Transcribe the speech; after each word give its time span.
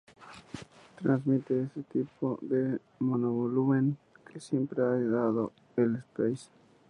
Transmite 0.99 1.61
ese 1.65 1.83
tipo 1.83 2.39
de 2.41 2.79
monovolumen 2.97 3.97
que 4.25 4.39
siempre 4.39 4.81
ha 4.81 4.87
dado 4.99 5.53
el 5.77 5.97
Espace. 5.97 6.49